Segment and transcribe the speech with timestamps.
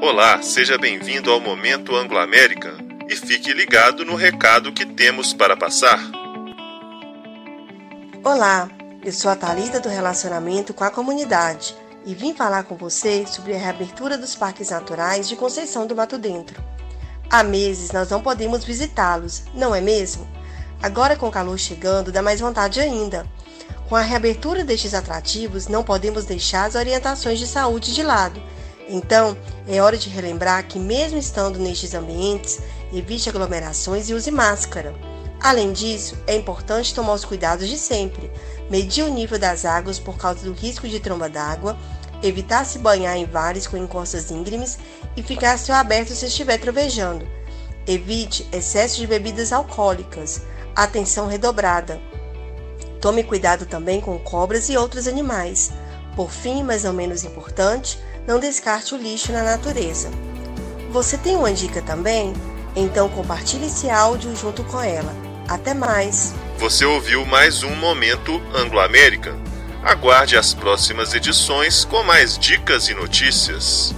[0.00, 2.72] Olá, seja bem-vindo ao Momento Anglo-América
[3.08, 5.98] e fique ligado no recado que temos para passar.
[8.22, 8.70] Olá,
[9.04, 11.74] eu sou a Thalita do Relacionamento com a Comunidade
[12.06, 16.16] e vim falar com você sobre a reabertura dos parques naturais de Conceição do Mato
[16.16, 16.62] Dentro.
[17.28, 20.28] Há meses nós não podemos visitá-los, não é mesmo?
[20.80, 23.26] Agora com o calor chegando, dá mais vontade ainda.
[23.88, 28.40] Com a reabertura destes atrativos, não podemos deixar as orientações de saúde de lado.
[28.88, 29.36] Então,
[29.68, 32.58] é hora de relembrar que, mesmo estando nestes ambientes,
[32.92, 34.94] evite aglomerações e use máscara.
[35.40, 38.30] Além disso, é importante tomar os cuidados de sempre,
[38.70, 41.78] medir o nível das águas por causa do risco de tromba d'água,
[42.22, 44.78] evitar se banhar em vales com encostas íngremes
[45.16, 47.28] e ficar a céu aberto se estiver trovejando.
[47.86, 50.42] Evite excesso de bebidas alcoólicas.
[50.74, 52.00] Atenção redobrada.
[53.00, 55.70] Tome cuidado também com cobras e outros animais.
[56.16, 57.98] Por fim, mas não menos importante,
[58.28, 60.10] não descarte o lixo na natureza.
[60.90, 62.34] Você tem uma dica também?
[62.76, 65.16] Então compartilhe esse áudio junto com ela.
[65.48, 66.34] Até mais!
[66.58, 69.34] Você ouviu mais um Momento Anglo-América.
[69.82, 73.94] Aguarde as próximas edições com mais dicas e notícias.